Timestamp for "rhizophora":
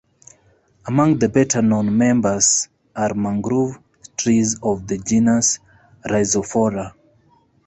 6.03-6.95